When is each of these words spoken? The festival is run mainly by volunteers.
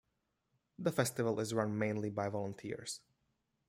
The 0.79 0.91
festival 0.91 1.39
is 1.39 1.53
run 1.53 1.77
mainly 1.77 2.09
by 2.09 2.27
volunteers. 2.27 3.01